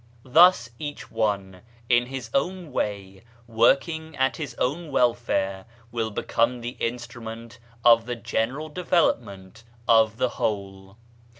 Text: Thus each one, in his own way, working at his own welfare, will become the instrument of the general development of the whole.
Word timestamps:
Thus 0.25 0.71
each 0.79 1.11
one, 1.11 1.61
in 1.87 2.07
his 2.07 2.31
own 2.33 2.71
way, 2.71 3.21
working 3.45 4.17
at 4.17 4.37
his 4.37 4.55
own 4.55 4.91
welfare, 4.91 5.67
will 5.91 6.09
become 6.09 6.61
the 6.61 6.75
instrument 6.79 7.59
of 7.85 8.07
the 8.07 8.15
general 8.15 8.69
development 8.69 9.63
of 9.87 10.17
the 10.17 10.29
whole. 10.41 10.97